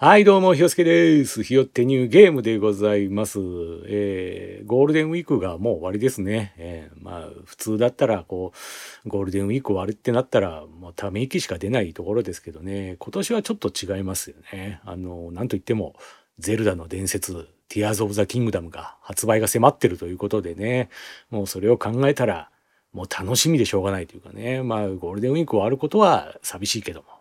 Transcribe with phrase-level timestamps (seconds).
[0.00, 1.42] はい、どうも、ひよすけです。
[1.42, 3.40] ひよってニューゲームでございます。
[3.88, 6.54] えー、ゴールデンウィークがもう終わりですね。
[6.56, 8.52] えー、まあ、普通だったら、こ
[9.04, 14.80] う、ゴールデンウィーク終わりってなったら、もうため息しか出ないところですけどね、今年はちょっと違いますよね。
[14.84, 15.96] あの、なんといっても、
[16.38, 20.90] ゼルダの伝説、ティアーズ・オブ・ザ・キングダムが発売が迫ってるということでね、
[21.28, 22.50] もうそれを考えたら、
[22.92, 27.17] もう楽しみでしょうがないというかね、まあ、ゴールデンウィーク終わることは寂しいけども、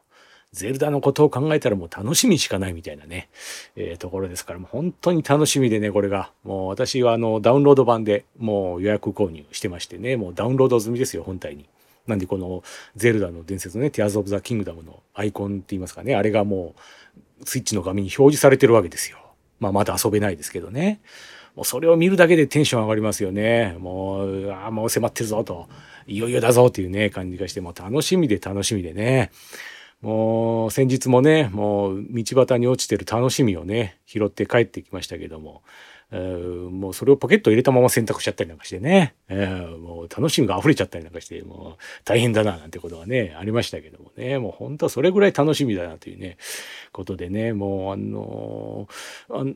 [0.57, 3.29] ゼルダのことを考えたらもう楽しみしかないみたいなね、
[3.75, 6.31] えーところですから、もう本当に楽しみでね、これが。
[6.43, 11.65] もう私はあの、ダウンロード版でもう予約購入してましてね、もうダウンロード済みですよ、本体に。
[12.07, 12.63] なんでこの
[12.95, 16.73] ゼルダの伝説のね、ティアーズ・オブ・ザ・キングダムのアイコンって言いますかね、あれがも
[17.41, 19.19] うスイッチの画面に表示されてるわけですよ。
[19.59, 21.01] まあまだ遊べないですけどね。
[21.55, 23.75] もうそれを見るだけでテンション上がりますよね。
[23.79, 25.67] もう、ああ、もう迫ってるぞと。
[26.05, 29.31] いよいよだぞっていうね、感じがして、もう楽しみで楽しみでね。
[30.01, 35.63] もう先日もね、もう道端に落ちてる楽しみをね、拾って帰ってきましたけども、
[36.11, 46.37] えーもうそれをポケット入れたまま洗濯しちゃったりなんかしてね、えーもう楽しみが溢れちゃったりなんかして、もう大変だななんてことはね、ありましたけどもね、もう本当はそれぐらい楽しみだなというね、
[46.91, 48.87] ことでね、もうあの
[49.29, 49.53] あの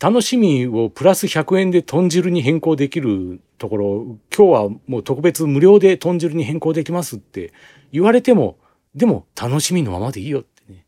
[0.00, 7.52] 楽しみをプラス100円で豚汁に変更できるところ、今日はもう特別無料で豚汁に変更できますって
[7.92, 8.58] 言われても、
[8.94, 10.84] でも楽しみのままでいいよってね。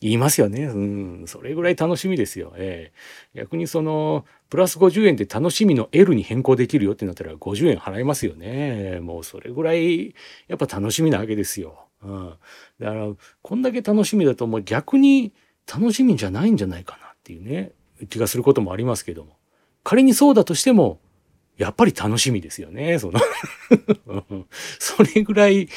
[0.00, 0.64] 言いますよね。
[0.64, 1.24] うん。
[1.26, 2.54] それぐらい楽しみですよ。
[2.56, 2.92] え
[3.34, 9.00] え逆にその、プラス50円で楽しみの L に変更できるよってなったら50円払いますよね。
[9.00, 10.14] もうそれぐらい、
[10.48, 11.86] やっぱ楽しみなわけですよ。
[12.02, 12.34] うん。
[12.80, 13.08] だから、
[13.42, 15.32] こんだけ楽しみだともう逆に
[15.72, 17.72] 楽しみじゃないんじゃないかなっていうね、
[18.08, 19.36] 気がすることもありますけども。
[19.84, 21.00] 仮にそうだとしても、
[21.56, 22.98] やっぱり楽しみですよね。
[22.98, 23.20] その
[24.78, 25.68] それぐらい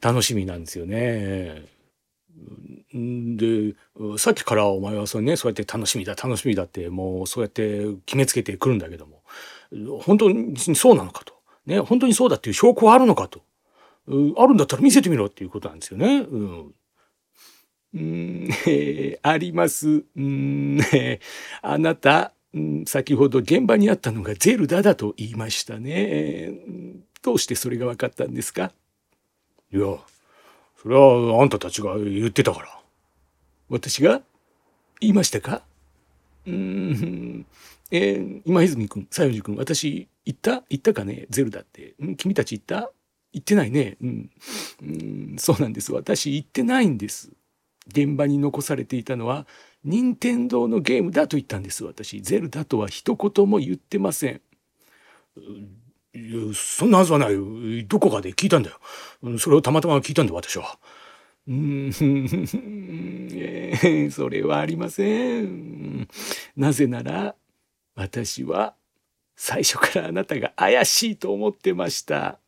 [0.00, 1.64] 楽しみなんですよね。
[2.92, 3.74] で、
[4.18, 9.22] さっきからお前はそうね、そうやって楽しみだ、楽しみだって、もうそうやって決めつけてくるんだけども、
[10.02, 11.34] 本当にそうなのかと。
[11.66, 13.42] ね、本当にそうだっていう証拠はあるのかと。
[14.08, 16.26] あるんだったら見せてみろっていうことなんですよね。
[16.30, 16.74] うん。
[17.94, 20.04] うん、え ーあります。
[20.16, 21.20] うん、えー
[21.62, 26.52] あなた、うん先ほど現場にあったのがゼルダだと言いましたね。
[27.22, 28.72] どうしてそれが分かったんですか？
[29.74, 29.98] いや、
[30.80, 32.80] それはあんたたちが言ってたから。
[33.68, 34.22] 私が？
[35.00, 35.62] 言いましたか？
[36.46, 37.44] うん、
[37.90, 40.62] えー今泉君、西園寺君、私言った？
[40.68, 41.26] 言ったかね？
[41.28, 41.96] ゼルダって。
[42.00, 42.92] ん君たち言った？
[43.32, 43.96] 言ってないね。
[44.00, 44.30] うん。
[44.80, 45.92] うん、そうなんです。
[45.92, 47.32] 私言ってないんです。
[47.88, 49.44] 現場に残されていたのは、
[49.82, 51.82] 任天堂のゲームだと言ったんです。
[51.84, 54.40] 私、ゼルダとは一言も言ってません。
[56.14, 57.44] いや、そんなはずはないよ。
[57.88, 59.38] どこかで聞いたんだよ。
[59.38, 60.78] それをたまたま聞いたんだ、私は。
[61.46, 61.90] うん、
[63.34, 66.08] え それはありません。
[66.56, 67.34] なぜなら、
[67.94, 68.74] 私は
[69.36, 72.38] 最初からあなたが怪しいと思ってました。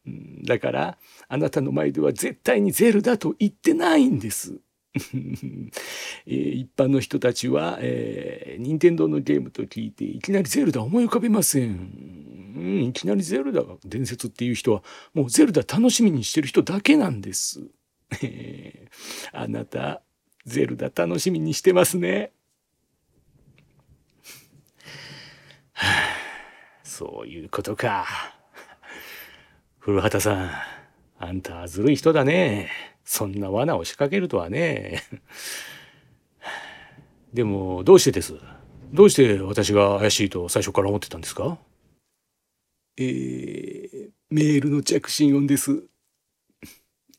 [0.45, 0.99] だから、
[1.29, 4.61] あなたの前では絶対にゼルだと言ってないんです。
[6.27, 12.06] えー一般の人たちは、えー、任天堂のゲームと聞いていきなりゼルダ思い浮かべません。
[12.57, 17.61] うん、いきなりゼルダが伝説っていう人はもうゼルダ楽しみにしてる人だけなんです。
[19.33, 20.03] あなた
[20.47, 22.33] ゼルダ楽しみにしてますね。
[25.73, 25.87] は
[26.83, 28.07] あそういうことか。
[29.79, 30.51] 古畑さん、
[31.19, 32.71] あんたはずるい人だね。
[33.05, 35.03] そんな罠を仕掛けるとはね。
[37.35, 38.35] でも、どうしてです？
[38.93, 41.59] どうして私が怪しいと最初から思ってたんですか？
[42.99, 45.85] えー、メールの着信音です。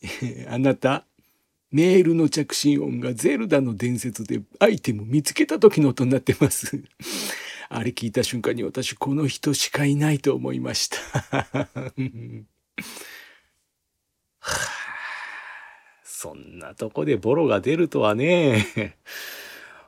[0.50, 1.06] あなた、
[1.72, 6.82] メールの着信音がゼルダの伝説でアイテム見つけた時の音になってます。
[7.70, 10.98] あれ聞いた瞬間に私この人しかいないと思いました。
[11.20, 11.68] は
[14.42, 14.78] あ
[16.04, 18.98] そんなとこでボロが出るとはね。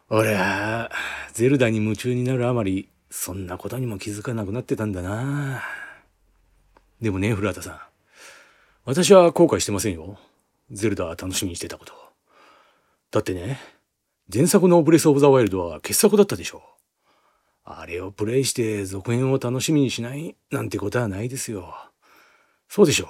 [0.10, 0.92] 俺は、
[1.34, 5.64] ゼルダに夢中になるあまり、そんなことにも気づかなくなってたんだな。
[7.02, 7.80] でもね、古畑さん。
[8.86, 10.18] 私は後悔してませんよ。
[10.72, 11.94] ゼルダ楽しみにしてたこと。
[13.12, 13.60] だってね、
[14.32, 16.62] 前作のブレスオブザワイルドは傑作だったでしょう。
[17.64, 21.74] あれをプレイして続編を楽しみにしないなんてことはないですよ。
[22.68, 23.08] そうでしょう。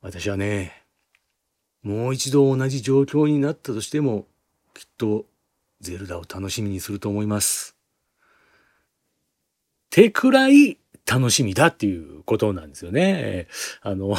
[0.00, 0.84] 私はね、
[1.82, 4.26] もう一度同じ状況になったとしても、
[4.74, 5.26] きっと
[5.80, 7.76] ゼルダを楽しみにすると思います。
[9.90, 10.78] てくらい
[11.10, 13.46] 楽しみだっていうことなんですよね。
[13.80, 14.14] あの、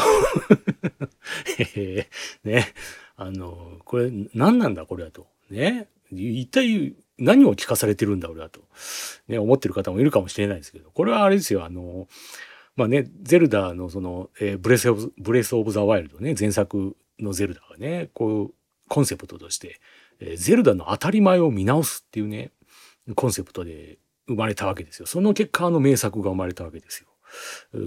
[1.59, 2.73] えーね、
[3.15, 5.27] あの、これ何なんだこれだと。
[5.51, 5.87] ね。
[6.11, 8.61] 一体何を聞かされてるんだ俺はと、
[9.27, 12.07] ね、思ってる方もいるかもしれないですけど、これはあれですよ、あの、
[12.75, 18.53] まあね、ゼルダのその、えー、 Breath of、Breath of the Wild ね、前作のゼルダがね、こう、
[18.87, 19.79] コンセプトとして、
[20.19, 22.51] えー、ゼルダの当たり前を見直すっていうね、
[23.15, 23.97] コンセプトで
[24.29, 25.05] 生まれたわけですよ。
[25.05, 27.07] その結果、あの名作が生まれたわけですよ。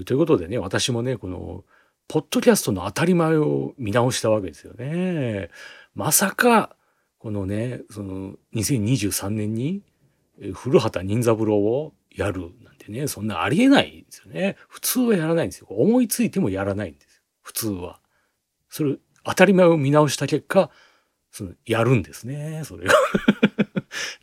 [0.04, 1.64] ということでね、私もね、この、
[2.08, 5.50] ポッドキャストの当たり前を見直したわけですよね。
[5.94, 6.76] まさか、
[7.18, 9.82] このね、その、2023年に、
[10.54, 14.56] 古畑任三郎をやるなんてね、そんなありえないんですよね。
[14.68, 15.68] 普通はやらないんですよ。
[15.70, 17.22] 思いついてもやらないんですよ。
[17.42, 18.00] 普通は。
[18.68, 20.70] それ、当たり前を見直した結果、
[21.30, 22.62] その、やるんですね。
[22.64, 22.94] それが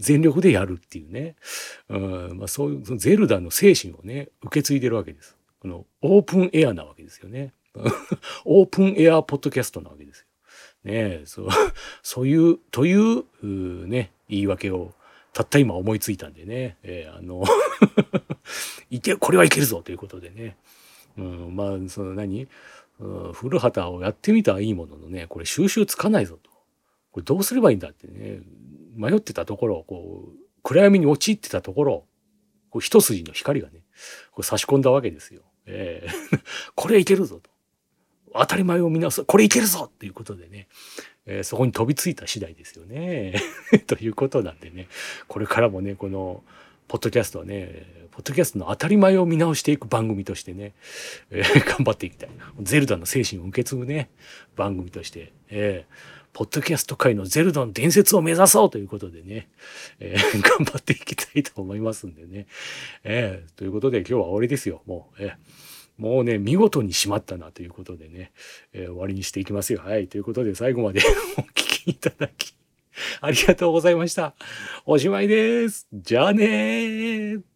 [0.09, 1.35] 全力でやるっていうね。
[1.87, 5.37] うんまあ、そういう、そのゼルダの精神をね、受け継いでるわけです。
[5.59, 7.53] この、オープンエアなわけですよね。
[8.43, 10.25] オープンエアポッドキャストなわけです
[10.83, 10.91] よ。
[10.91, 11.49] ねそう、
[12.01, 14.95] そういう、という、うね、言い訳を、
[15.31, 17.43] たった今思いついたんでね、えー、あの
[18.89, 20.57] いけ、これはいけるぞということでね。
[21.19, 22.47] うん、まあ、その何、
[22.99, 26.49] うん、古畑をやってみたはいいもののね、これ収集つかないぞと。
[27.11, 28.41] これどうすればいいんだってね、
[28.99, 32.05] 迷ってたところ、こう、暗闇に陥ってたところ、
[32.69, 33.81] こう一筋の光がね、
[34.31, 35.41] こう差し込んだわけですよ。
[35.65, 36.39] えー
[36.75, 37.49] これいけるぞと。
[38.33, 39.23] 当たり前を見直す。
[39.23, 40.67] これいけるぞっていうことでね、
[41.25, 43.41] えー、そこに飛びついた次第ですよね。
[43.87, 44.87] ということなんでね、
[45.27, 46.43] これからもね、この、
[46.87, 50.73] ポッドキャストはね、ポッドキャストの当たり前を見直していく番組としてね、
[51.29, 52.29] えー、頑張っていきたい。
[52.61, 54.09] ゼルダの精神を受け継ぐね、
[54.55, 59.49] 番組として、えー、ポッドキャスト界のゼルダの伝説を目指そうということでね、
[59.99, 62.47] えー、 頑張っていきたいと思いますんでね。
[63.03, 64.81] えー、ということで今日は終わりですよ。
[64.85, 65.33] もう、えー
[65.99, 68.31] もうね、見事にしまったなということでね、
[68.71, 69.81] えー、終わりにしていきますよ。
[69.83, 70.07] はい。
[70.07, 71.01] ということで、最後まで
[71.37, 72.53] お聞きいただき、
[73.19, 74.33] ありがとうございました。
[74.85, 75.87] おしまいです。
[75.93, 77.48] じゃあねー。